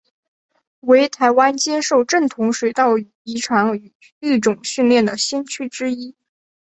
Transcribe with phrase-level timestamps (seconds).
[0.79, 6.15] 为台湾接受正统水稻遗传与育种训练的先驱之一。